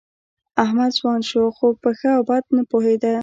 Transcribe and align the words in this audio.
احمد 0.63 0.91
ځوان 0.99 1.19
شو، 1.29 1.43
خو 1.55 1.67
په 1.81 1.89
ښه 1.97 2.09
او 2.17 2.21
بد 2.29 2.43
نه 2.55 2.63
پوهېده. 2.69 3.13